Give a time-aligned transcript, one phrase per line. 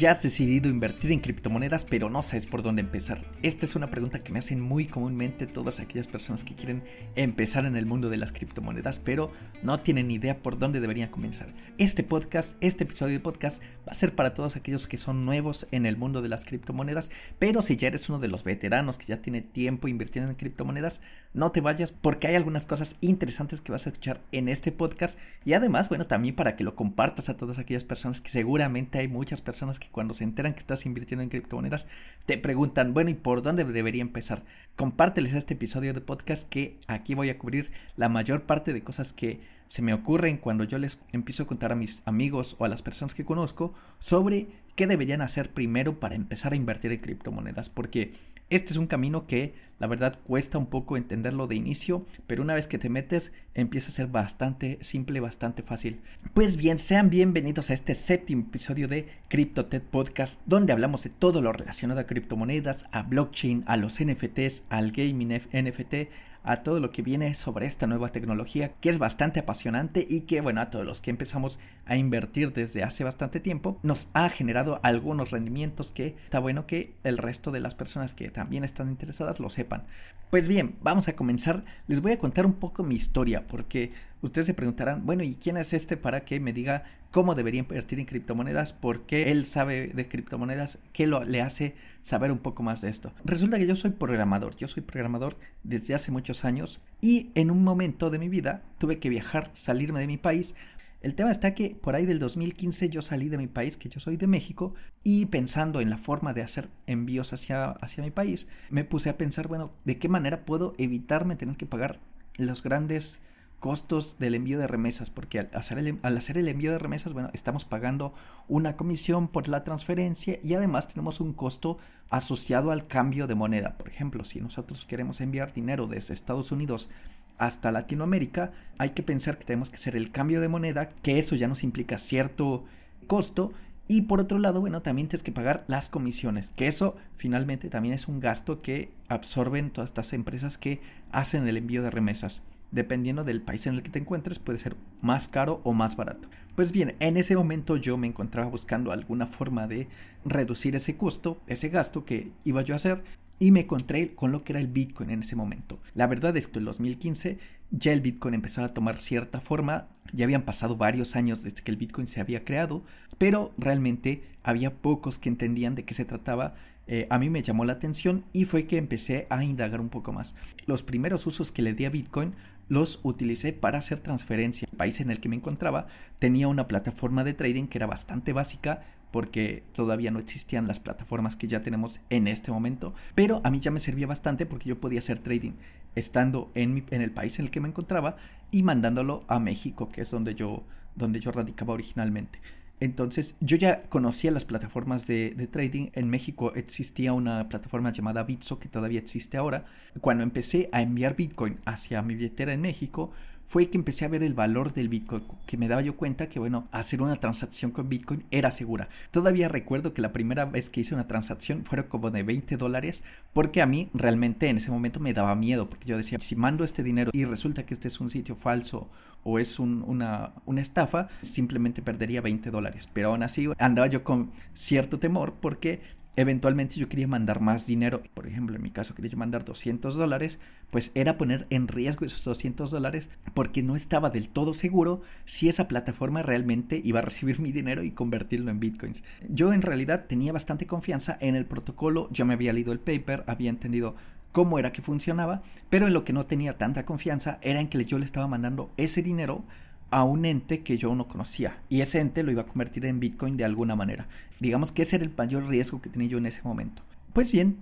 [0.00, 3.22] Ya has decidido invertir en criptomonedas, pero no sabes por dónde empezar.
[3.42, 6.82] Esta es una pregunta que me hacen muy comúnmente todas aquellas personas que quieren
[7.16, 9.30] empezar en el mundo de las criptomonedas, pero
[9.62, 11.52] no tienen idea por dónde deberían comenzar.
[11.76, 15.68] Este podcast, este episodio de podcast, va a ser para todos aquellos que son nuevos
[15.70, 19.04] en el mundo de las criptomonedas, pero si ya eres uno de los veteranos que
[19.04, 21.02] ya tiene tiempo invirtiendo en criptomonedas,
[21.32, 25.18] no te vayas porque hay algunas cosas interesantes que vas a escuchar en este podcast
[25.44, 29.08] y además, bueno, también para que lo compartas a todas aquellas personas que seguramente hay
[29.08, 31.86] muchas personas que cuando se enteran que estás invirtiendo en criptomonedas,
[32.26, 34.42] te preguntan, bueno, ¿y por dónde debería empezar?
[34.74, 39.12] Compárteles este episodio de podcast que aquí voy a cubrir la mayor parte de cosas
[39.12, 42.68] que se me ocurren cuando yo les empiezo a contar a mis amigos o a
[42.68, 47.68] las personas que conozco sobre qué deberían hacer primero para empezar a invertir en criptomonedas,
[47.68, 48.12] porque
[48.50, 52.54] este es un camino que la verdad cuesta un poco entenderlo de inicio, pero una
[52.54, 56.00] vez que te metes empieza a ser bastante simple, bastante fácil.
[56.34, 61.40] Pues bien, sean bienvenidos a este séptimo episodio de CryptoTed Podcast, donde hablamos de todo
[61.40, 65.94] lo relacionado a criptomonedas, a blockchain, a los NFTs, al gaming NFT,
[66.42, 70.40] a todo lo que viene sobre esta nueva tecnología que es bastante apasionante y que
[70.40, 74.80] bueno a todos los que empezamos a invertir desde hace bastante tiempo nos ha generado
[74.82, 79.40] algunos rendimientos que está bueno que el resto de las personas que también están interesadas
[79.40, 79.84] lo sepan.
[80.30, 81.64] Pues bien, vamos a comenzar.
[81.88, 83.90] Les voy a contar un poco mi historia porque
[84.22, 87.98] ustedes se preguntarán, bueno, ¿y quién es este para que me diga cómo debería invertir
[87.98, 88.72] en criptomonedas?
[88.72, 90.80] ¿Por qué él sabe de criptomonedas?
[90.92, 93.12] ¿Qué lo, le hace saber un poco más de esto?
[93.24, 94.56] Resulta que yo soy programador.
[94.56, 98.98] Yo soy programador desde hace muchos años y en un momento de mi vida tuve
[98.98, 100.54] que viajar, salirme de mi país
[101.02, 104.00] el tema está que por ahí del 2015 yo salí de mi país, que yo
[104.00, 108.48] soy de México, y pensando en la forma de hacer envíos hacia, hacia mi país,
[108.68, 112.00] me puse a pensar, bueno, ¿de qué manera puedo evitarme tener que pagar
[112.36, 113.16] los grandes
[113.60, 115.10] costos del envío de remesas?
[115.10, 118.12] Porque al hacer, el, al hacer el envío de remesas, bueno, estamos pagando
[118.48, 121.78] una comisión por la transferencia y además tenemos un costo
[122.08, 123.76] asociado al cambio de moneda.
[123.78, 126.90] Por ejemplo, si nosotros queremos enviar dinero desde Estados Unidos
[127.38, 131.36] hasta Latinoamérica, hay que pensar que tenemos que hacer el cambio de moneda, que eso
[131.36, 132.64] ya nos implica cierto
[133.06, 133.52] costo.
[133.88, 137.94] Y por otro lado, bueno, también tienes que pagar las comisiones, que eso finalmente también
[137.94, 140.80] es un gasto que absorben todas estas empresas que
[141.12, 142.44] hacen el envío de remesas.
[142.70, 146.28] Dependiendo del país en el que te encuentres, puede ser más caro o más barato.
[146.54, 149.88] Pues bien, en ese momento yo me encontraba buscando alguna forma de
[150.24, 153.02] reducir ese costo, ese gasto que iba yo a hacer,
[153.40, 155.80] y me encontré con lo que era el Bitcoin en ese momento.
[155.94, 157.38] La verdad es que en 2015
[157.70, 161.70] ya el Bitcoin empezaba a tomar cierta forma, ya habían pasado varios años desde que
[161.70, 162.82] el Bitcoin se había creado,
[163.16, 166.54] pero realmente había pocos que entendían de qué se trataba.
[166.92, 170.12] Eh, a mí me llamó la atención y fue que empecé a indagar un poco
[170.12, 170.34] más.
[170.66, 172.34] Los primeros usos que le di a Bitcoin
[172.68, 174.66] los utilicé para hacer transferencia.
[174.68, 175.86] El país en el que me encontraba
[176.18, 181.36] tenía una plataforma de trading que era bastante básica, porque todavía no existían las plataformas
[181.36, 184.80] que ya tenemos en este momento, pero a mí ya me servía bastante porque yo
[184.80, 185.52] podía hacer trading
[185.94, 188.16] estando en, en el país en el que me encontraba
[188.50, 190.64] y mandándolo a México, que es donde yo,
[190.96, 192.40] donde yo radicaba originalmente.
[192.80, 195.90] Entonces, yo ya conocía las plataformas de, trading.
[195.92, 199.66] En México existía una plataforma llamada Bitso que todavía existe ahora.
[200.00, 203.12] Cuando empecé a enviar Bitcoin hacia mi billetera en México,
[203.50, 206.38] fue que empecé a ver el valor del Bitcoin, que me daba yo cuenta que,
[206.38, 208.88] bueno, hacer una transacción con Bitcoin era segura.
[209.10, 213.02] Todavía recuerdo que la primera vez que hice una transacción fueron como de 20 dólares,
[213.32, 216.62] porque a mí realmente en ese momento me daba miedo, porque yo decía, si mando
[216.62, 218.88] este dinero y resulta que este es un sitio falso
[219.24, 222.88] o es una, una estafa, simplemente perdería 20 dólares.
[222.92, 225.80] Pero aún así andaba yo con cierto temor porque
[226.20, 229.94] eventualmente yo quería mandar más dinero, por ejemplo, en mi caso quería yo mandar 200
[229.96, 235.02] dólares, pues era poner en riesgo esos 200 dólares porque no estaba del todo seguro
[235.24, 239.02] si esa plataforma realmente iba a recibir mi dinero y convertirlo en bitcoins.
[239.28, 243.24] Yo en realidad tenía bastante confianza en el protocolo, yo me había leído el paper,
[243.26, 243.96] había entendido
[244.32, 247.84] cómo era que funcionaba, pero en lo que no tenía tanta confianza era en que
[247.84, 249.44] yo le estaba mandando ese dinero
[249.90, 253.00] a un ente que yo no conocía y ese ente lo iba a convertir en
[253.00, 254.08] Bitcoin de alguna manera.
[254.38, 256.82] Digamos que ese era el mayor riesgo que tenía yo en ese momento.
[257.12, 257.58] Pues bien,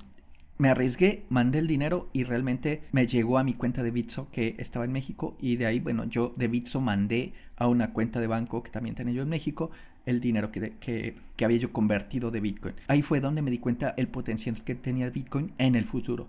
[0.58, 4.56] me arriesgué, mandé el dinero y realmente me llegó a mi cuenta de Bitso que
[4.58, 8.26] estaba en México y de ahí, bueno, yo de Bitso mandé a una cuenta de
[8.26, 9.70] banco que también tenía yo en México
[10.04, 12.74] el dinero que, que, había yo convertido de Bitcoin.
[12.88, 16.26] Ahí fue donde me di cuenta el potencial que tenía el Bitcoin en el futuro.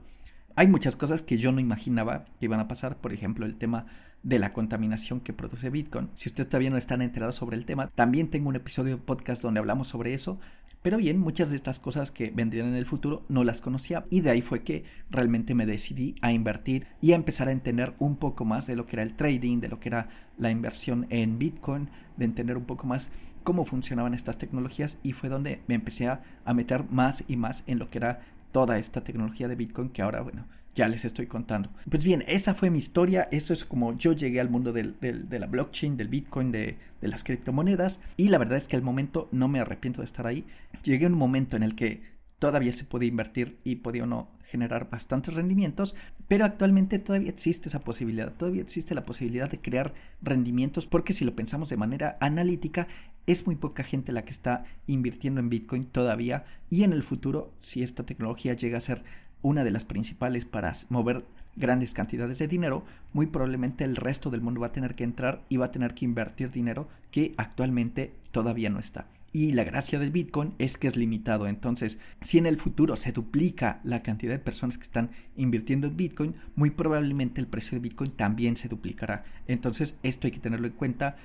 [0.55, 3.85] Hay muchas cosas que yo no imaginaba que iban a pasar, por ejemplo, el tema
[4.23, 6.09] de la contaminación que produce Bitcoin.
[6.13, 9.41] Si ustedes todavía no están enterados sobre el tema, también tengo un episodio de podcast
[9.41, 10.39] donde hablamos sobre eso.
[10.81, 14.21] Pero bien, muchas de estas cosas que vendrían en el futuro no las conocía y
[14.21, 18.15] de ahí fue que realmente me decidí a invertir y a empezar a entender un
[18.15, 21.37] poco más de lo que era el trading, de lo que era la inversión en
[21.37, 23.11] Bitcoin, de entender un poco más
[23.43, 26.21] cómo funcionaban estas tecnologías y fue donde me empecé a,
[26.53, 28.21] meter más y más en lo que era
[28.51, 30.45] toda esta tecnología de Bitcoin que ahora, bueno,
[30.79, 31.69] ya les estoy contando.
[31.89, 35.45] Pues bien, esa fue mi historia, eso es como yo llegué al mundo de la
[35.45, 39.49] blockchain, del Bitcoin, de, de, las criptomonedas y la verdad es que al momento no
[39.49, 40.45] me arrepiento de estar ahí.
[40.83, 42.01] Llegué a un momento en el que
[42.39, 45.97] todavía se podía invertir y podía no generar bastantes rendimientos,
[46.29, 51.25] pero actualmente todavía existe esa posibilidad, todavía existe la posibilidad de crear rendimientos porque si
[51.25, 52.87] lo pensamos de manera analítica,
[53.27, 57.53] es muy poca gente la que está invirtiendo en Bitcoin todavía y en el futuro,
[57.59, 59.03] si esta tecnología llega a ser
[59.41, 61.25] una de las principales para mover
[61.55, 65.43] grandes cantidades de dinero, muy probablemente el resto del mundo va a tener que entrar
[65.49, 69.07] y va a tener que invertir dinero que actualmente todavía no está.
[69.31, 71.47] Y la gracia del Bitcoin es que es limitado.
[71.47, 75.97] Entonces, si en el futuro se duplica la cantidad de personas que están invirtiendo en
[75.97, 79.23] Bitcoin, muy probablemente el precio de Bitcoin también se duplicará.
[79.47, 81.17] Entonces, esto hay que tenerlo en cuenta.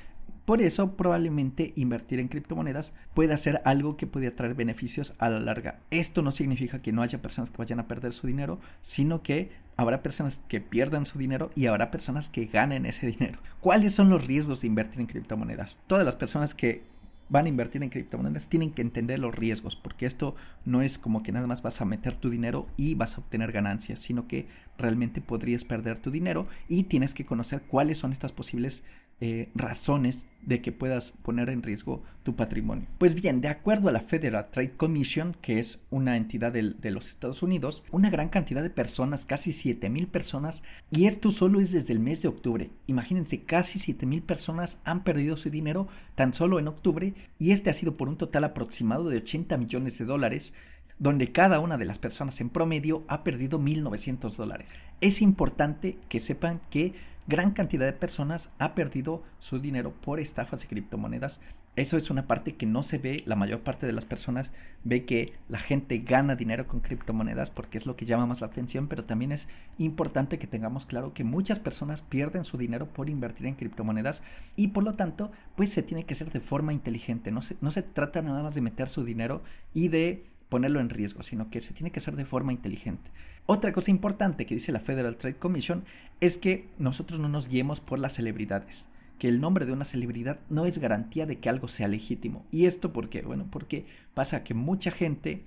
[0.44, 5.41] Por eso, probablemente invertir en criptomonedas pueda ser algo que pueda traer beneficios a la
[5.41, 5.81] larga.
[5.91, 9.52] Esto no significa que no haya personas que vayan a perder su dinero, sino que
[9.76, 13.38] habrá personas que pierdan su dinero y habrá personas que ganen ese dinero.
[13.61, 15.82] ¿Cuáles son los riesgos de invertir en criptomonedas?
[15.87, 16.82] Todas las personas que
[17.29, 21.23] van a invertir en criptomonedas tienen que entender los riesgos, porque esto no es como
[21.23, 24.46] que nada más vas a meter tu dinero y vas a obtener ganancias, sino que
[24.76, 28.85] realmente podrías perder tu dinero y tienes que conocer cuáles son estas posibles
[29.20, 32.87] eh, razones de que puedas poner en riesgo tu patrimonio.
[32.99, 37.08] Pues bien, de acuerdo a la Federal Trade Commission, que es una entidad de, los
[37.08, 41.72] Estados Unidos, una gran cantidad de personas, casi 7 mil personas, y esto solo es
[41.72, 42.70] desde el mes de octubre.
[42.87, 47.70] Imagínense, casi 7 mil personas han perdido su dinero tan solo en octubre, y este
[47.70, 50.55] ha sido por un total aproximado de 80 millones de dólares
[50.99, 54.70] donde cada una de las personas en promedio ha perdido 1.900 dólares.
[55.00, 56.94] Es importante que sepan que
[57.26, 61.41] gran cantidad de personas ha perdido su dinero por estafas de criptomonedas.
[61.76, 64.53] Eso es una parte que no se ve, la mayor parte de las personas
[64.85, 68.47] ve que la gente gana dinero con criptomonedas porque es lo que llama más la
[68.47, 69.49] atención, pero también es
[69.79, 74.23] importante que tengamos claro que muchas personas pierden su dinero por invertir en criptomonedas
[74.55, 77.73] y por lo tanto pues se tiene que hacer de forma inteligente, no se, no
[77.73, 79.43] se trata nada más de meter su dinero
[79.73, 80.25] y de
[80.55, 83.11] ponerlo en riesgo, sino que se tiene que hacer de forma inteligente.
[83.45, 85.83] Otra cosa importante que dice la Federal Trade Commission
[86.21, 88.87] es que nosotros no nos guiemos por las celebridades,
[89.19, 92.47] que el nombre de una celebridad no es garantía de que algo sea legítimo.
[92.53, 93.23] ¿Y esto por qué?
[93.23, 95.43] Bueno, porque pasa que mucha gente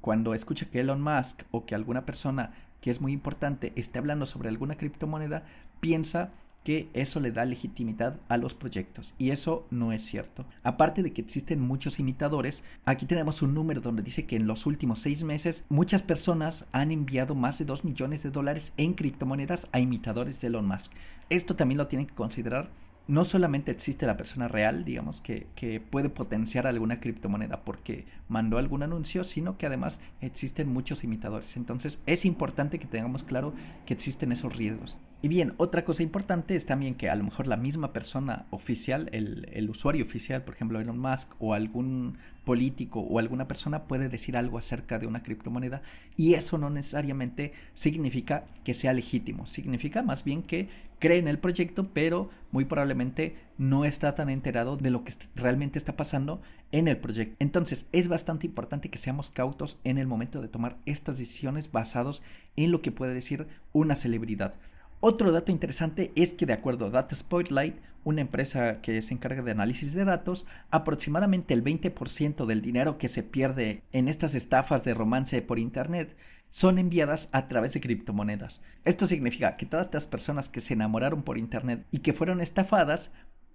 [0.00, 4.26] cuando escucha que Elon Musk o que alguna persona que es muy importante esté hablando
[4.26, 5.44] sobre alguna criptomoneda,
[5.78, 6.32] piensa
[6.64, 10.44] que eso le da legitimidad a los proyectos y eso no es cierto.
[10.62, 14.66] Aparte de que existen muchos imitadores, aquí tenemos un número donde dice que en los
[14.66, 19.68] últimos seis meses muchas personas han enviado más de 2 millones de dólares en criptomonedas
[19.72, 20.92] a imitadores de Elon Musk.
[21.30, 22.70] Esto también lo tienen que considerar
[23.10, 28.56] no solamente existe la persona real, digamos, que, que, puede potenciar alguna criptomoneda porque mandó
[28.56, 31.56] algún anuncio, sino que además existen muchos imitadores.
[31.56, 33.52] Entonces es importante que tengamos claro
[33.84, 34.96] que existen esos riesgos.
[35.22, 39.10] Y bien, otra cosa importante es también que a lo mejor la misma persona oficial,
[39.12, 44.34] el, usuario oficial, por ejemplo Elon Musk o algún político o alguna persona puede decir
[44.34, 45.82] algo acerca de una criptomoneda
[46.16, 51.38] y eso no necesariamente significa que sea legítimo, significa más bien que cree en el
[51.38, 56.40] proyecto pero muy probablemente no está tan enterado de lo que realmente está pasando
[56.72, 57.36] en el proyecto.
[57.40, 62.22] Entonces es bastante importante que seamos cautos en el momento de tomar estas decisiones basados
[62.56, 64.54] en lo que puede decir una celebridad.
[65.02, 69.40] Otro dato interesante es que de acuerdo a Data Spotlight, una empresa que se encarga
[69.40, 74.84] de análisis de datos, aproximadamente el 20% del dinero que se pierde en estas estafas
[74.84, 76.14] de romance por Internet
[76.50, 78.60] son enviadas a través de criptomonedas.
[78.84, 83.14] Esto significa que todas estas personas que se enamoraron por Internet y que fueron estafadas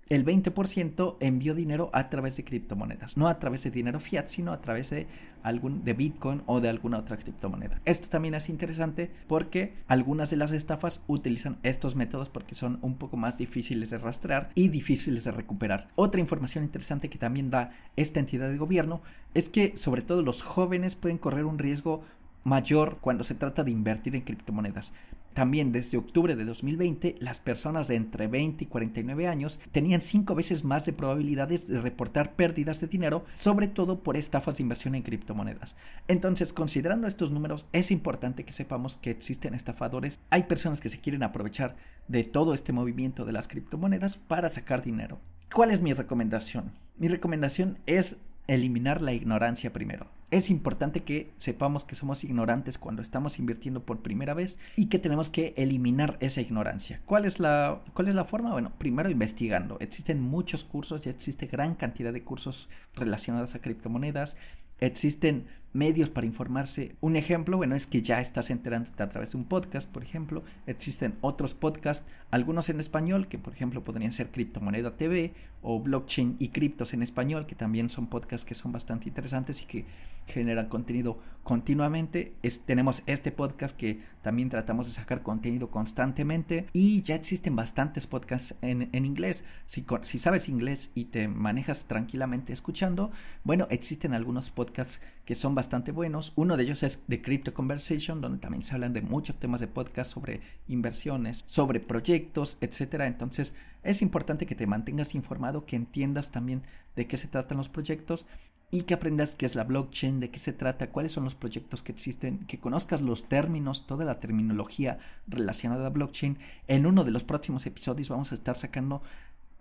[0.10, 4.52] el 20% envió dinero a través de criptomonedas, no a través de dinero fiat, sino
[4.52, 5.08] a través de
[5.42, 7.80] algún de Bitcoin o de alguna otra criptomoneda.
[7.86, 12.96] Esto también es interesante porque algunas de las estafas utilizan estos métodos porque son un
[12.98, 15.90] poco más difíciles de rastrear y difíciles de recuperar.
[15.96, 19.02] Otra información interesante que también da esta entidad de gobierno
[19.34, 22.04] es que sobre todo los jóvenes pueden correr un riesgo
[22.46, 24.94] mayor cuando se trata de invertir en criptomonedas.
[25.34, 30.34] También desde octubre de 2020, las personas de entre 20 y 49 años tenían cinco
[30.34, 34.96] veces más de probabilidades de reportar pérdidas de dinero, sobre todo por estafas de inversión
[34.96, 35.76] en criptomonedas.
[36.08, 40.22] Entonces, considerando estos números, es importante que sepamos que existen estafadores.
[40.30, 41.76] Hay personas que se quieren aprovechar
[42.08, 45.20] de todo este movimiento de las criptomonedas para sacar dinero.
[45.54, 46.72] ¿Cuál es mi recomendación?
[46.98, 50.08] Mi recomendación es eliminar la ignorancia primero.
[50.32, 55.00] Es importante que sepamos que somos ignorantes cuando estamos invirtiendo por primera vez y que
[55.00, 57.00] tenemos que eliminar esa ignorancia.
[57.06, 58.52] ¿Cuál es la, cuál es la forma?
[58.52, 59.78] Bueno, primero investigando.
[59.80, 64.38] Existen muchos cursos, ya existe gran cantidad de cursos relacionados a criptomonedas.
[64.80, 66.96] Existen medios para informarse.
[67.02, 70.44] Un ejemplo, bueno, es que ya estás enterándote a través de un podcast, por ejemplo.
[70.68, 76.38] Existen otros podcasts, algunos en español, que por ejemplo podrían ser Criptomoneda TV o Blockchain
[76.40, 79.86] y Criptos en español, que también son podcasts que son bastante interesantes y que
[80.28, 82.34] generan contenido continuamente.
[82.66, 88.56] tenemos este podcast que también tratamos de sacar contenido constantemente y ya existen bastantes podcasts
[88.64, 89.46] en, en inglés.
[89.68, 93.12] Si, si sabes inglés y te manejas tranquilamente escuchando,
[93.44, 96.34] bueno, existen algunos podcasts que son bastante buenos.
[96.36, 99.68] Uno de ellos es The Crypto Conversation, donde también se hablan de muchos temas de
[99.68, 103.06] podcast sobre inversiones, sobre proyectos, etcétera.
[103.06, 106.64] Entonces, es importante que te mantengas informado, que entiendas también
[106.96, 108.26] de qué se tratan los proyectos
[108.72, 111.84] y que aprendas qué es la blockchain, de qué se trata, cuáles son los proyectos
[111.84, 116.38] que existen, que conozcas los términos, toda la terminología relacionada a blockchain.
[116.68, 119.02] En uno de los próximos episodios vamos a estar sacando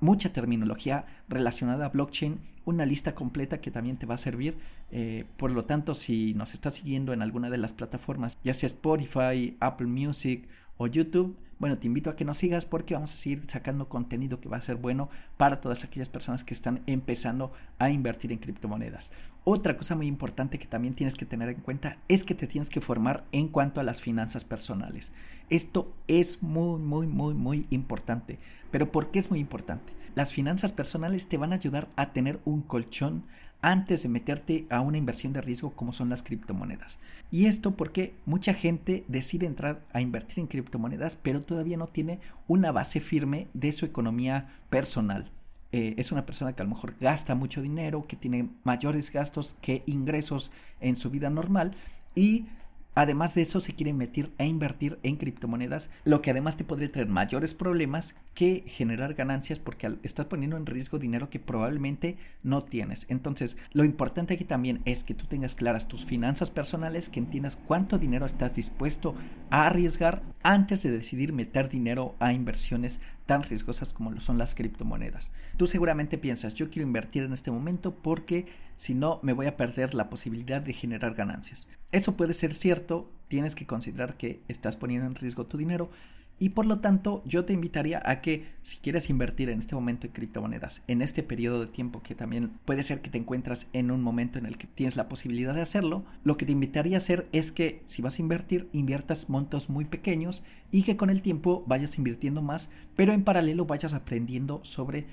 [0.00, 4.58] mucha terminología relacionada a blockchain, una lista completa que también te va a servir.
[4.90, 8.66] Eh, por lo tanto, si nos estás siguiendo en alguna de las plataformas, ya sea
[8.66, 13.16] Spotify, Apple Music o YouTube, bueno, te invito a que nos sigas porque vamos a
[13.16, 17.52] seguir sacando contenido que va a ser bueno para todas aquellas personas que están empezando
[17.78, 19.12] a invertir en criptomonedas.
[19.44, 22.70] Otra cosa muy importante que también tienes que tener en cuenta es que te tienes
[22.70, 25.12] que formar en cuanto a las finanzas personales.
[25.50, 28.38] Esto es muy, muy, muy, muy importante.
[28.70, 29.92] Pero ¿por qué es muy importante?
[30.14, 33.24] Las finanzas personales te van a ayudar a tener un colchón
[33.64, 36.98] antes de meterte a una inversión de riesgo como son las criptomonedas.
[37.30, 42.20] Y esto porque mucha gente decide entrar a invertir en criptomonedas, pero todavía no tiene
[42.48, 45.30] una base firme de su economía personal.
[45.72, 49.56] Eh, es una persona que a lo mejor gasta mucho dinero, que tiene mayores gastos
[49.60, 51.76] que ingresos en su vida normal
[52.14, 52.46] y
[52.94, 56.92] Además de eso, se quiere meter a invertir en criptomonedas, lo que además te podría
[56.92, 62.62] traer mayores problemas que generar ganancias porque estás poniendo en riesgo dinero que probablemente no
[62.62, 63.06] tienes.
[63.08, 67.56] Entonces, lo importante aquí también es que tú tengas claras tus finanzas personales, que entiendas
[67.56, 69.14] cuánto dinero estás dispuesto
[69.50, 74.54] a arriesgar antes de decidir meter dinero a inversiones tan riesgosas como lo son las
[74.54, 75.32] criptomonedas.
[75.56, 79.56] Tú seguramente piensas, yo quiero invertir en este momento porque si no me voy a
[79.56, 81.68] perder la posibilidad de generar ganancias.
[81.92, 85.90] Eso puede ser cierto, tienes que considerar que estás poniendo en riesgo tu dinero,
[86.38, 90.06] y por lo tanto, yo te invitaría a que si quieres invertir en este momento
[90.06, 93.90] en criptomonedas, en este periodo de tiempo que también puede ser que te encuentras en
[93.90, 96.98] un momento en el que tienes la posibilidad de hacerlo, lo que te invitaría a
[96.98, 101.22] hacer es que si vas a invertir, inviertas montos muy pequeños y que con el
[101.22, 105.06] tiempo vayas invirtiendo más, pero en paralelo vayas aprendiendo sobre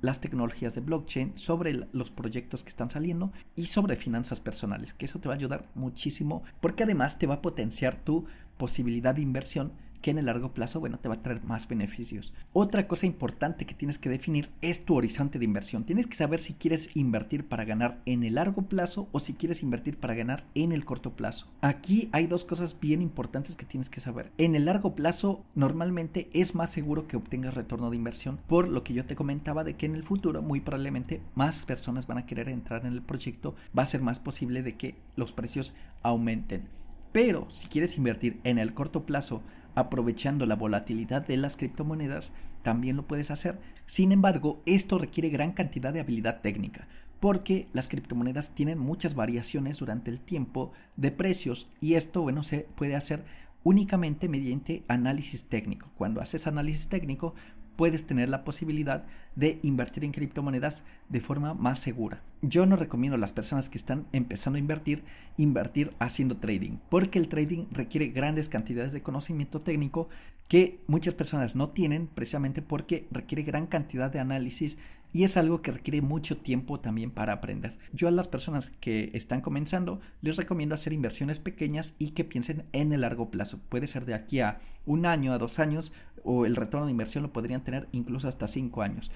[0.00, 5.04] las tecnologías de blockchain, sobre los proyectos que están saliendo y sobre finanzas personales, que
[5.04, 8.26] eso te va a ayudar muchísimo porque además te va a potenciar tu
[8.56, 12.34] posibilidad de inversión que en el largo plazo, bueno, te va a traer más beneficios.
[12.52, 15.84] Otra cosa importante que tienes que definir es tu horizonte de inversión.
[15.84, 19.62] Tienes que saber si quieres invertir para ganar en el largo plazo o si quieres
[19.62, 21.46] invertir para ganar en el corto plazo.
[21.62, 24.32] Aquí hay dos cosas bien importantes que tienes que saber.
[24.36, 28.82] En el largo plazo, normalmente es más seguro que obtengas retorno de inversión, por lo
[28.82, 32.26] que yo te comentaba de que en el futuro, muy probablemente, más personas van a
[32.26, 36.68] querer entrar en el proyecto, va a ser más posible de que los precios aumenten.
[37.12, 39.42] Pero si quieres invertir en el corto plazo,
[39.74, 43.58] aprovechando la volatilidad de las criptomonedas, también lo puedes hacer.
[43.86, 46.86] Sin embargo, esto requiere gran cantidad de habilidad técnica,
[47.20, 52.66] porque las criptomonedas tienen muchas variaciones durante el tiempo de precios y esto, bueno, se
[52.74, 53.24] puede hacer
[53.64, 55.90] únicamente mediante análisis técnico.
[55.96, 57.34] Cuando haces análisis técnico,
[57.76, 59.04] puedes tener la posibilidad
[59.36, 62.22] de invertir en criptomonedas de forma más segura.
[62.42, 65.04] Yo no recomiendo a las personas que están empezando a invertir
[65.36, 70.08] invertir haciendo trading, porque el trading requiere grandes cantidades de conocimiento técnico
[70.48, 74.78] que muchas personas no tienen precisamente porque requiere gran cantidad de análisis
[75.12, 77.78] y es algo que requiere mucho tiempo también para aprender.
[77.92, 82.64] Yo a las personas que están comenzando les recomiendo hacer inversiones pequeñas y que piensen
[82.72, 83.60] en el largo plazo.
[83.68, 85.92] Puede ser de aquí a un año, a dos años
[86.24, 89.10] o el retorno de inversión lo podrían tener incluso hasta cinco años.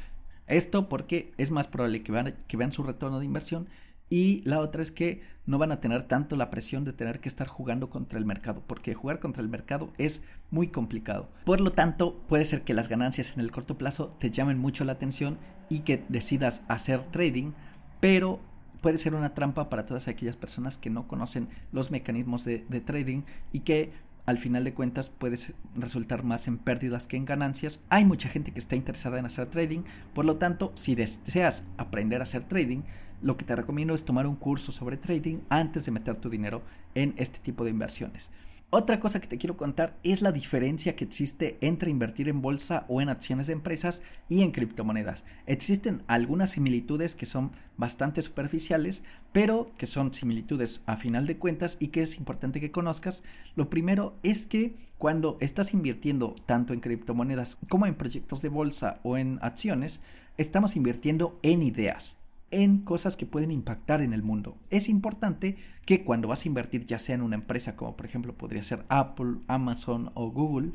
[0.46, 3.68] Esto porque es más probable que vean, que vean su retorno de inversión
[4.08, 7.28] y la otra es que no van a tener tanto la presión de tener que
[7.28, 11.28] estar jugando contra el mercado, porque jugar contra el mercado es muy complicado.
[11.44, 14.84] Por lo tanto, puede ser que las ganancias en el corto plazo te llamen mucho
[14.84, 17.52] la atención y que decidas hacer trading,
[18.00, 18.38] pero
[18.80, 23.22] puede ser una trampa para todas aquellas personas que no conocen los mecanismos de trading
[23.52, 23.92] y que
[24.26, 27.84] al final de cuentas puedes resultar más en pérdidas que en ganancias.
[27.88, 29.82] Hay mucha gente que está interesada en hacer trading,
[30.14, 32.82] por lo tanto, si deseas aprender a hacer trading,
[33.22, 36.62] lo que te recomiendo es tomar un curso sobre trading antes de meter tu dinero
[36.94, 38.30] en este tipo de inversiones.
[38.78, 42.84] Otra cosa que te quiero contar es la diferencia que existe entre invertir en bolsa
[42.88, 45.24] o en acciones de empresas y en criptomonedas.
[45.46, 49.02] Existen algunas similitudes que son bastante superficiales,
[49.32, 53.24] pero que son similitudes a final de cuentas y que es importante que conozcas.
[53.54, 59.00] Lo primero es que cuando estás invirtiendo tanto en criptomonedas como en proyectos de bolsa
[59.04, 60.02] o en acciones,
[60.36, 62.18] estamos invirtiendo en ideas
[62.50, 64.56] en cosas que pueden impactar en el mundo.
[64.70, 68.36] Es importante que cuando vas a invertir ya sea en una empresa como por ejemplo
[68.36, 70.72] podría ser Apple, Amazon o Google,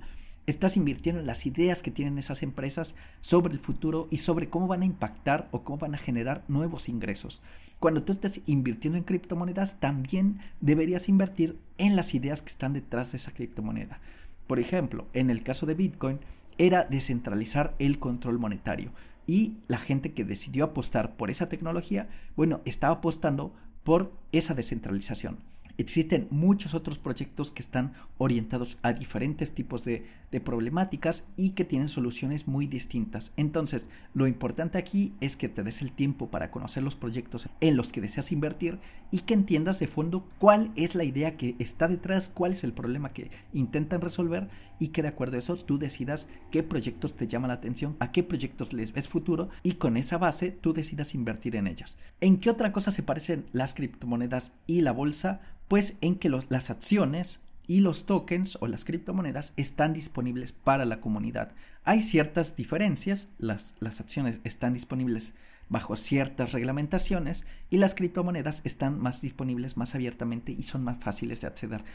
[0.47, 4.67] estás invirtiendo en las ideas que tienen esas empresas sobre el futuro y sobre cómo
[4.67, 7.41] van a impactar o cómo van a generar nuevos ingresos.
[7.79, 13.11] Cuando tú estés invirtiendo en criptomonedas, también deberías invertir en las ideas que están detrás
[13.11, 13.99] de esa criptomoneda.
[14.47, 16.19] Por ejemplo, en el caso de Bitcoin,
[16.57, 18.91] era descentralizar el control monetario
[19.27, 25.37] y la gente que decidió apostar por esa tecnología, bueno, estaba apostando por esa descentralización.
[25.77, 30.05] Existen muchos otros proyectos que están orientados a diferentes tipos de,
[30.45, 33.33] problemáticas y que tienen soluciones muy distintas.
[33.35, 37.75] Entonces, lo importante aquí es que te des el tiempo para conocer los proyectos en
[37.75, 38.79] los que deseas invertir
[39.11, 42.71] y que entiendas de fondo cuál es la idea que está detrás, cuál es el
[42.71, 44.47] problema que intentan resolver
[44.79, 48.11] y que de acuerdo a eso tú decidas qué proyectos te llaman la atención, a
[48.11, 51.97] qué proyectos les ves futuro y con esa base tú decidas invertir en ellas.
[52.19, 55.41] ¿En qué otra cosa se parecen las criptomonedas y la bolsa?
[55.71, 60.99] Pues en que las acciones y los tokens o las criptomonedas están disponibles para la
[60.99, 61.53] comunidad.
[61.85, 65.33] Hay ciertas diferencias, las, las acciones están disponibles
[65.69, 71.39] bajo ciertas reglamentaciones y las criptomonedas están más disponibles más abiertamente y son más fáciles
[71.39, 71.85] de acceder.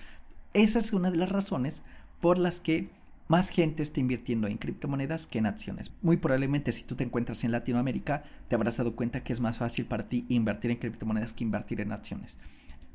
[0.55, 1.83] Esa es una de las razones
[2.23, 2.89] por las que
[3.29, 5.93] más gente está invirtiendo en criptomonedas que en acciones.
[6.01, 9.59] Muy probablemente si tú te encuentras en Latinoamérica te habrás dado cuenta que es más
[9.59, 12.39] fácil para ti invertir en criptomonedas que invertir en acciones.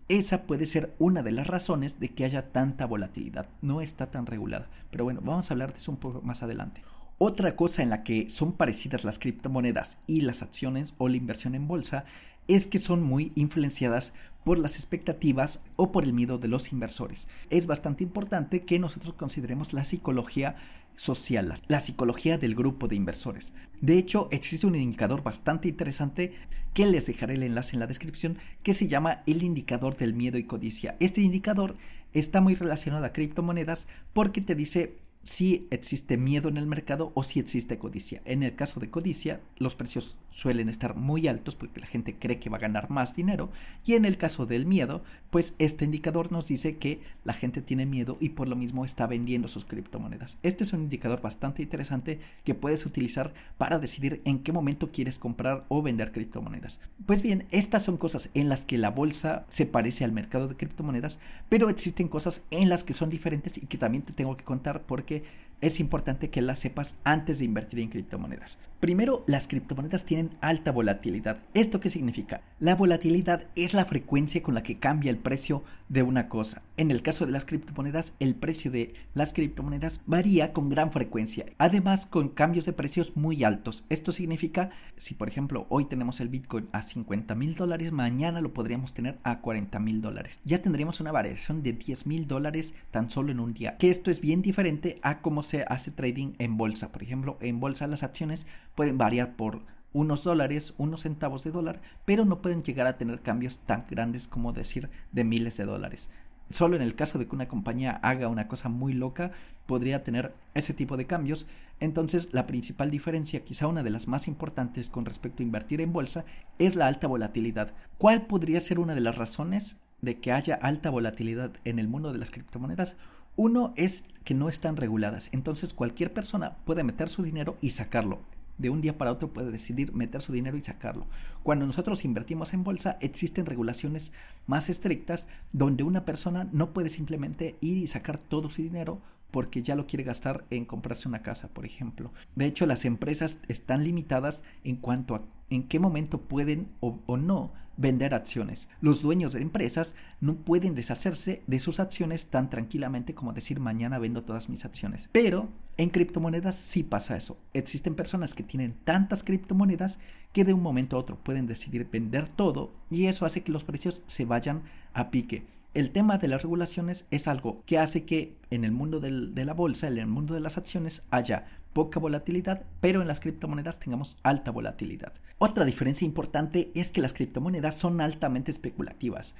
[0.07, 3.47] Esa puede ser una de las razones de que haya tanta volatilidad.
[3.61, 4.69] No está tan regulada.
[4.91, 6.81] Pero bueno, vamos a hablar de eso un poco más adelante.
[7.17, 11.53] Otra cosa en la que son parecidas las criptomonedas y las acciones o la inversión
[11.55, 12.05] en bolsa
[12.47, 17.27] es que son muy influenciadas por las expectativas o por el miedo de los inversores.
[17.49, 20.55] Es bastante importante que nosotros consideremos la psicología
[20.95, 23.53] social, la psicología del grupo de inversores.
[23.79, 26.33] De hecho, existe un indicador bastante interesante
[26.73, 30.37] que les dejaré el enlace en la descripción que se llama el indicador del miedo
[30.37, 30.95] y codicia.
[30.99, 31.75] Este indicador
[32.13, 37.23] está muy relacionado a criptomonedas porque te dice si existe miedo en el mercado o
[37.23, 38.21] si existe codicia.
[38.25, 42.39] En el caso de codicia, los precios suelen estar muy altos porque la gente cree
[42.39, 43.51] que va a ganar más dinero.
[43.85, 47.85] Y en el caso del miedo, pues este indicador nos dice que la gente tiene
[47.85, 50.39] miedo y por lo mismo está vendiendo sus criptomonedas.
[50.41, 55.19] Este es un indicador bastante interesante que puedes utilizar para decidir en qué momento quieres
[55.19, 56.79] comprar o vender criptomonedas.
[57.05, 60.55] Pues bien, estas son cosas en las que la bolsa se parece al mercado de
[60.55, 64.43] criptomonedas, pero existen cosas en las que son diferentes y que también te tengo que
[64.43, 65.23] contar porque perché
[65.61, 68.57] es importante que las sepas antes de invertir en criptomonedas.
[68.79, 71.37] Primero, las criptomonedas tienen alta volatilidad.
[71.53, 72.41] ¿Esto qué significa?
[72.59, 76.63] La volatilidad es la frecuencia con la que cambia el precio de una cosa.
[76.77, 81.45] En el caso de las criptomonedas, el precio de las criptomonedas varía con gran frecuencia,
[81.59, 83.85] además con cambios de precios muy altos.
[83.89, 88.53] Esto significa, si por ejemplo hoy tenemos el Bitcoin a 50 mil dólares, mañana lo
[88.53, 90.39] podríamos tener a 40 mil dólares.
[90.43, 93.77] Ya tendríamos una variación de 10 mil dólares tan solo en un día.
[93.77, 96.91] Que esto es bien diferente a cómo se hace trading en bolsa.
[96.91, 99.61] Por ejemplo, en bolsa las acciones pueden variar por
[99.93, 104.27] unos dólares, unos centavos de dólar, pero no pueden llegar a tener cambios tan grandes
[104.27, 106.09] como decir de miles de dólares.
[106.49, 109.31] Solo en el caso de que una compañía haga una cosa muy loca,
[109.65, 111.47] podría tener ese tipo de cambios.
[111.79, 115.93] Entonces, la principal diferencia, quizá una de las más importantes con respecto a invertir en
[115.93, 116.25] bolsa,
[116.59, 117.73] es la alta volatilidad.
[117.97, 122.11] ¿Cuál podría ser una de las razones de que haya alta volatilidad en el mundo
[122.11, 122.97] de las criptomonedas?
[123.35, 128.19] Uno es que no están reguladas, entonces cualquier persona puede meter su dinero y sacarlo.
[128.57, 131.07] De un día para otro puede decidir meter su dinero y sacarlo.
[131.41, 134.13] Cuando nosotros invertimos en bolsa existen regulaciones
[134.45, 139.63] más estrictas donde una persona no puede simplemente ir y sacar todo su dinero porque
[139.63, 142.11] ya lo quiere gastar en comprarse una casa, por ejemplo.
[142.35, 147.17] De hecho, las empresas están limitadas en cuanto a en qué momento pueden o, o
[147.17, 148.69] no vender acciones.
[148.79, 153.99] Los dueños de empresas no pueden deshacerse de sus acciones tan tranquilamente como decir mañana
[153.99, 155.09] vendo todas mis acciones.
[155.11, 157.37] Pero en criptomonedas sí pasa eso.
[157.53, 159.99] Existen personas que tienen tantas criptomonedas
[160.31, 163.63] que de un momento a otro pueden decidir vender todo y eso hace que los
[163.63, 164.63] precios se vayan
[164.93, 165.43] a pique.
[165.73, 169.53] El tema de las regulaciones es algo que hace que en el mundo de la
[169.53, 174.19] bolsa, en el mundo de las acciones, haya poca volatilidad, pero en las criptomonedas tengamos
[174.23, 175.13] alta volatilidad.
[175.37, 179.35] Otra diferencia importante es que las criptomonedas son altamente especulativas.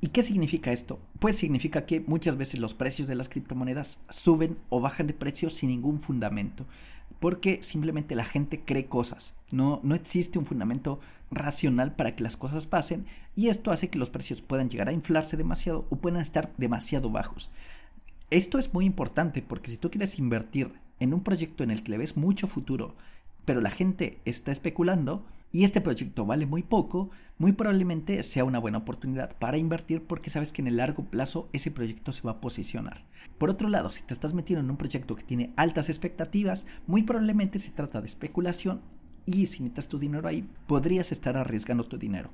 [0.00, 0.98] ¿Y qué significa esto?
[1.18, 5.48] Pues significa que muchas veces los precios de las criptomonedas suben o bajan de precio
[5.48, 6.66] sin ningún fundamento,
[7.18, 9.34] porque simplemente la gente cree cosas.
[9.50, 13.98] No, no existe un fundamento racional para que las cosas pasen y esto hace que
[13.98, 17.50] los precios puedan llegar a inflarse demasiado o puedan estar demasiado bajos.
[18.30, 21.90] Esto es muy importante porque si tú quieres invertir en un proyecto en el que
[21.90, 22.96] le ves mucho futuro,
[23.44, 28.58] pero la gente está especulando y este proyecto vale muy poco, muy probablemente sea una
[28.58, 32.32] buena oportunidad para invertir porque sabes que en el largo plazo ese proyecto se va
[32.32, 33.04] a posicionar.
[33.38, 37.04] Por otro lado, si te estás metiendo en un proyecto que tiene altas expectativas, muy
[37.04, 38.80] probablemente se trata de especulación
[39.24, 42.30] y si metas tu dinero ahí, podrías estar arriesgando tu dinero.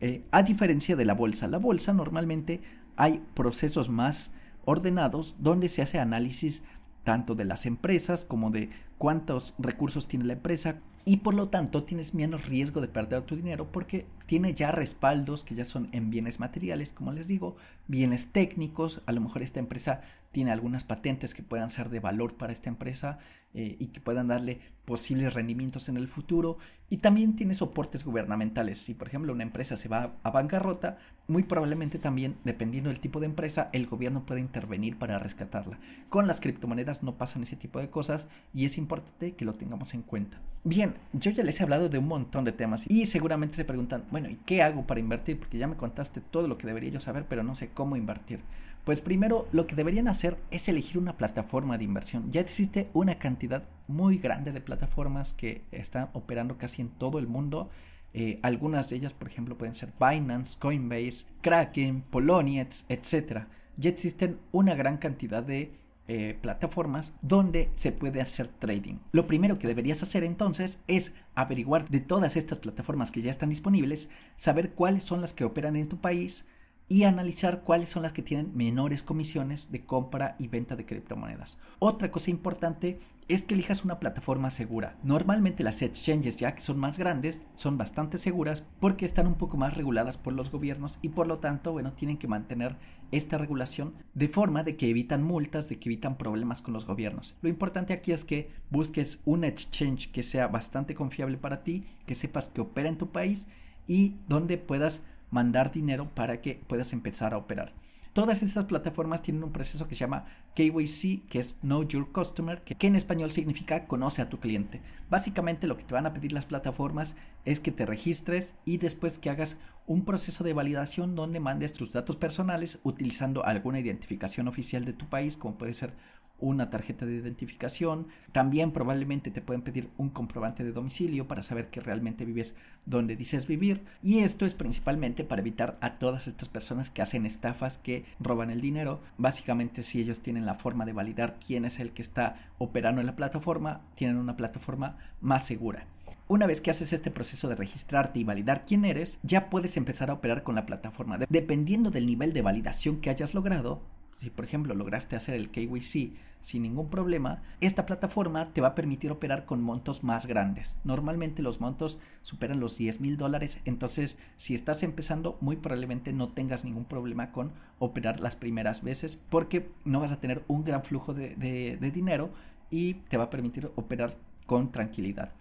[0.00, 2.60] Eh, a diferencia de la bolsa, la bolsa normalmente
[2.96, 6.64] hay procesos más ordenados donde se hace análisis
[7.06, 11.84] tanto de las empresas como de cuántos recursos tiene la empresa y por lo tanto
[11.84, 16.10] tienes menos riesgo de perder tu dinero porque tiene ya respaldos que ya son en
[16.10, 20.02] bienes materiales, como les digo, bienes técnicos, a lo mejor esta empresa
[20.36, 23.18] tiene algunas patentes que puedan ser de valor para esta empresa
[23.54, 26.58] eh, y que puedan darle posibles rendimientos en el futuro.
[26.90, 28.76] Y también tiene soportes gubernamentales.
[28.76, 33.18] Si por ejemplo una empresa se va a bancarrota, muy probablemente también, dependiendo del tipo
[33.18, 35.78] de empresa, el gobierno puede intervenir para rescatarla.
[36.10, 39.94] Con las criptomonedas no pasan ese tipo de cosas y es importante que lo tengamos
[39.94, 40.38] en cuenta.
[40.64, 44.04] Bien, yo ya les he hablado de un montón de temas y seguramente se preguntan,
[44.10, 45.38] bueno, ¿y qué hago para invertir?
[45.38, 48.40] Porque ya me contaste todo lo que debería yo saber, pero no sé cómo invertir.
[48.86, 52.30] Pues primero lo que deberían hacer es elegir una plataforma de inversión.
[52.30, 57.26] Ya existe una cantidad muy grande de plataformas que están operando casi en todo el
[57.26, 57.68] mundo.
[58.14, 63.46] Eh, algunas de ellas, por ejemplo, pueden ser Binance, Coinbase, Kraken, Poloniex, etc.
[63.74, 65.72] Ya existen una gran cantidad de
[66.06, 68.98] eh, plataformas donde se puede hacer trading.
[69.10, 73.48] Lo primero que deberías hacer entonces es averiguar de todas estas plataformas que ya están
[73.48, 76.46] disponibles, saber cuáles son las que operan en tu país,
[76.88, 81.58] y analizar cuáles son las que tienen menores comisiones de compra y venta de criptomonedas.
[81.80, 84.96] Otra cosa importante es que elijas una plataforma segura.
[85.02, 89.56] Normalmente las exchanges ya que son más grandes son bastante seguras porque están un poco
[89.56, 92.76] más reguladas por los gobiernos y por lo tanto, bueno, tienen que mantener
[93.10, 97.38] esta regulación de forma de que evitan multas, de que evitan problemas con los gobiernos.
[97.42, 102.14] Lo importante aquí es que busques un exchange que sea bastante confiable para ti, que
[102.14, 103.48] sepas que opera en tu país
[103.88, 107.72] y donde puedas mandar dinero para que puedas empezar a operar.
[108.16, 112.62] Todas estas plataformas tienen un proceso que se llama KYC, que es Know Your Customer,
[112.62, 114.80] que, en español significa conoce a tu cliente.
[115.10, 119.18] Básicamente lo que te van a pedir las plataformas es que te registres y después
[119.18, 124.86] que hagas un proceso de validación donde mandes tus datos personales utilizando alguna identificación oficial
[124.86, 125.92] de tu país, como puede ser
[126.38, 128.08] una tarjeta de identificación.
[128.32, 133.16] También probablemente te pueden pedir un comprobante de domicilio para saber que realmente vives donde
[133.16, 133.84] dices vivir.
[134.02, 138.50] Y esto es principalmente para evitar a todas estas personas que hacen estafas, que roban
[138.50, 139.00] el dinero.
[139.18, 143.06] Básicamente si ellos tienen la forma de validar quién es el que está operando en
[143.06, 145.86] la plataforma, tienen una plataforma más segura.
[146.28, 150.10] Una vez que haces este proceso de registrarte y validar quién eres, ya puedes empezar
[150.10, 151.18] a operar con la plataforma.
[151.28, 153.82] Dependiendo del nivel de validación que hayas logrado,
[154.16, 158.74] si por ejemplo lograste hacer el KYC sin ningún problema, esta plataforma te va a
[158.74, 160.78] permitir operar con montos más grandes.
[160.84, 166.28] Normalmente los montos superan los 10 mil dólares, entonces si estás empezando muy probablemente no
[166.28, 170.82] tengas ningún problema con operar las primeras veces porque no vas a tener un gran
[170.82, 172.30] flujo de, de dinero
[172.70, 174.12] y te va a permitir operar
[174.46, 175.32] con tranquilidad.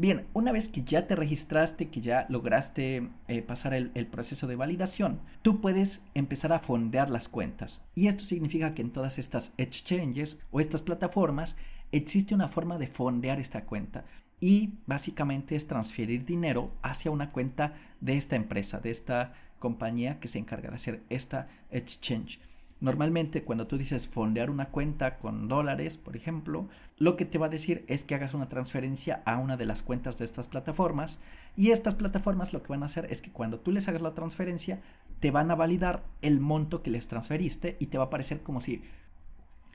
[0.00, 4.46] Bien, una vez que ya te registraste, que ya lograste eh, pasar el, el, proceso
[4.46, 7.82] de validación, tú puedes empezar a fondear las cuentas.
[7.96, 11.56] Y esto significa que en todas estas exchanges o estas plataformas
[11.90, 14.04] existe una forma de fondear esta cuenta.
[14.38, 20.28] Y básicamente es transferir dinero hacia una cuenta de esta empresa, de esta compañía que
[20.28, 22.38] se encarga de hacer esta exchange.
[22.80, 27.46] Normalmente cuando tú dices fondear una cuenta con dólares, por ejemplo, lo que te va
[27.46, 31.18] a decir es que hagas una transferencia a una de las cuentas de estas plataformas
[31.56, 34.14] y estas plataformas lo que van a hacer es que cuando tú les hagas la
[34.14, 34.80] transferencia
[35.18, 38.60] te van a validar el monto que les transferiste y te va a aparecer como
[38.60, 38.82] si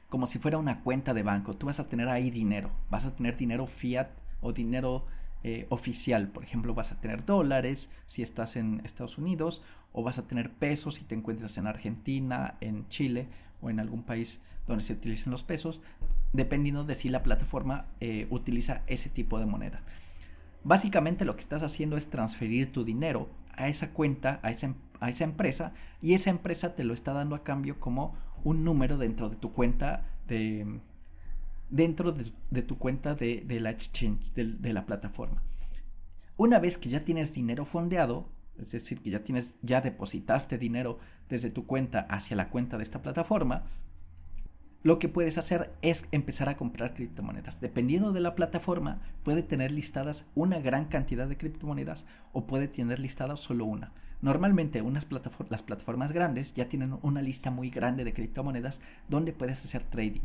[0.09, 1.55] como si fuera una cuenta de banco.
[1.55, 4.09] Tú vas a tener ahí dinero, vas a tener dinero fiat
[4.41, 5.07] o dinero
[5.43, 6.29] eh, oficial.
[6.29, 10.51] Por ejemplo, vas a tener dólares si estás en Estados Unidos o vas a tener
[10.51, 13.27] pesos si te encuentras en Argentina, en Chile
[13.61, 15.81] o en algún país donde se utilicen los pesos,
[16.31, 19.81] dependiendo de si la plataforma eh, utiliza ese tipo de moneda.
[20.63, 23.27] Básicamente lo que estás haciendo es transferir tu dinero
[23.57, 27.35] a esa cuenta, a esa, a esa empresa, y esa empresa te lo está dando
[27.35, 30.79] a cambio como un número dentro de tu cuenta de,
[31.73, 35.41] dentro de, tu cuenta de, la exchange, de, la plataforma.
[36.37, 38.29] Una vez que ya tienes dinero fondeado,
[38.61, 42.83] es decir, que ya tienes, ya depositaste dinero desde tu cuenta hacia la cuenta de
[42.83, 43.63] esta plataforma,
[44.83, 47.59] lo que puedes hacer es empezar a comprar criptomonedas.
[47.59, 52.99] Dependiendo de la plataforma, puede tener listadas una gran cantidad de criptomonedas o puede tener
[52.99, 53.93] listada solo una.
[54.21, 55.07] Normalmente unas
[55.49, 60.21] las plataformas grandes ya tienen una lista muy grande de criptomonedas donde puedes hacer trading.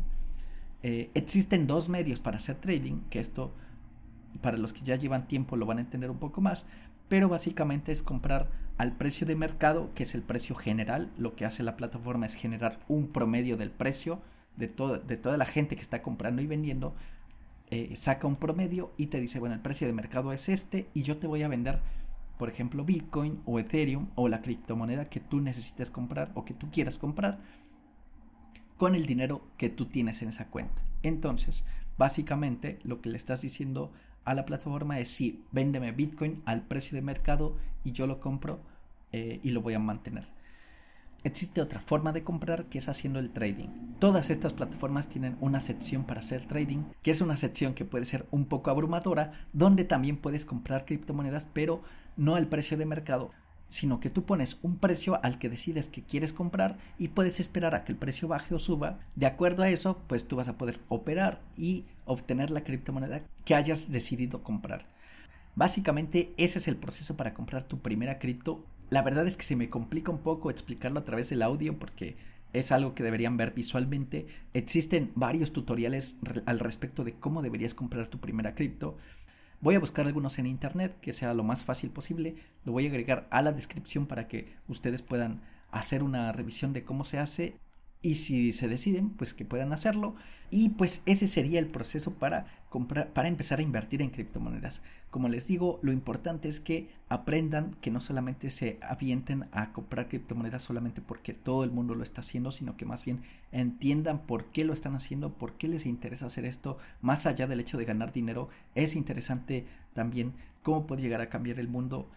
[0.81, 3.53] Eh, existen dos medios para hacer trading, que esto
[4.41, 6.65] para los que ya llevan tiempo lo van a entender un poco más,
[7.09, 11.11] pero básicamente es comprar al precio de mercado, que es el precio general.
[11.17, 14.21] Lo que hace la plataforma es generar un promedio del precio
[14.55, 16.95] de, de toda la gente que está comprando y vendiendo.
[17.71, 21.03] Eh, saca un promedio y te dice, bueno, el precio de mercado es este y
[21.03, 21.81] yo te voy a vender,
[22.37, 26.71] por ejemplo, Bitcoin o Ethereum o la criptomoneda que tú necesites comprar o que tú
[26.71, 27.39] quieras comprar
[28.79, 30.81] con el dinero que tú tienes en esa cuenta.
[31.03, 31.65] Entonces,
[31.97, 33.91] básicamente lo que le estás diciendo
[34.23, 38.61] a la plataforma es sí, véndeme Bitcoin al precio de mercado y yo lo compro
[39.11, 40.29] eh, y lo voy a mantener.
[41.25, 43.67] Existe otra forma de comprar que es haciendo el trading.
[43.99, 48.05] Todas estas plataformas tienen una sección para hacer trading, que es una sección que puede
[48.05, 51.83] ser un poco abrumadora, donde también puedes comprar criptomonedas, pero
[52.15, 53.31] no al precio de mercado,
[53.69, 57.75] sino que tú pones un precio al que decides que quieres comprar y puedes esperar
[57.75, 58.99] a que el precio baje o suba.
[59.15, 63.55] De acuerdo a eso, pues tú vas a poder operar y obtener la criptomoneda que
[63.55, 64.85] hayas decidido comprar.
[65.55, 68.63] Básicamente ese es el proceso para comprar tu primera cripto.
[68.89, 72.17] La verdad es que se me complica un poco explicarlo a través del audio porque
[72.53, 74.25] es algo que deberían ver visualmente.
[74.53, 78.97] Existen varios tutoriales al respecto de cómo deberías comprar tu primera cripto.
[79.61, 82.35] Voy a buscar algunos en internet que sea lo más fácil posible.
[82.63, 86.83] Lo voy a agregar a la descripción para que ustedes puedan hacer una revisión de
[86.83, 87.59] cómo se hace
[88.01, 90.15] y si se deciden, pues que puedan hacerlo.
[90.51, 94.83] Y pues ese sería el proceso para comprar, para empezar a invertir en criptomonedas.
[95.11, 100.07] Como les digo, lo importante es que aprendan que no solamente se avienten a comprar
[100.07, 104.45] criptomonedas solamente porque todo el mundo lo está haciendo, sino que más bien entiendan por
[104.45, 107.85] qué lo están haciendo, por qué les interesa hacer esto, más allá del hecho de
[107.85, 112.09] ganar dinero, es interesante también cómo puede llegar a cambiar el mundo.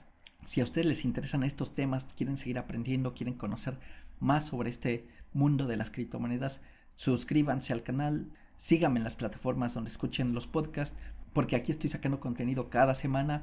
[0.45, 3.79] Si a ustedes les interesan estos temas, quieren seguir aprendiendo, quieren conocer
[4.21, 9.89] más sobre este mundo de las criptomonedas, suscríbanse al canal, síganme en las plataformas donde
[9.89, 10.97] escuchen los podcasts,
[11.33, 13.43] porque aquí estoy sacando contenido cada semana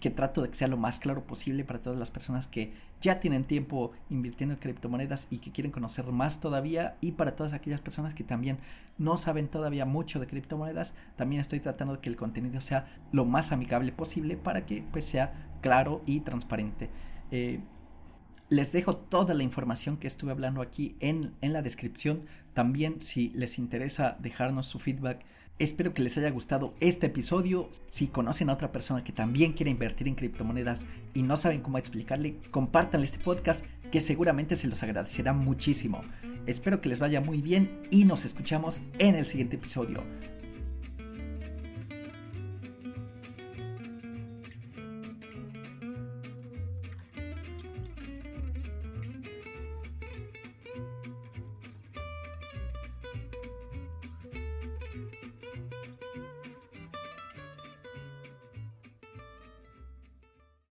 [0.00, 3.18] que trato de que sea lo más claro posible para todas las personas que ya
[3.18, 7.80] tienen tiempo invirtiendo en criptomonedas y que quieren conocer más todavía y para todas aquellas
[7.80, 8.58] personas que también
[8.98, 13.24] no saben todavía mucho de criptomonedas también estoy tratando de que el contenido sea lo
[13.24, 16.90] más amigable posible para que pues sea claro y transparente
[17.30, 17.60] eh,
[18.48, 22.22] les dejo toda la información que estuve hablando aquí en, en la descripción.
[22.54, 25.24] También si les interesa dejarnos su feedback,
[25.58, 27.68] espero que les haya gustado este episodio.
[27.90, 31.78] Si conocen a otra persona que también quiere invertir en criptomonedas y no saben cómo
[31.78, 36.00] explicarle, compártanle este podcast que seguramente se los agradecerá muchísimo.
[36.46, 40.04] Espero que les vaya muy bien y nos escuchamos en el siguiente episodio.